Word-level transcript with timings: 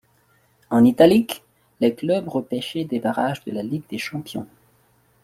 En 0.71 0.83
italique, 0.83 1.43
les 1.79 1.93
clubs 1.93 2.27
repêchés 2.27 2.85
des 2.85 2.99
barrages 2.99 3.43
de 3.45 3.51
la 3.51 3.61
Ligue 3.61 3.87
des 3.87 3.99
Champions. 3.99 4.47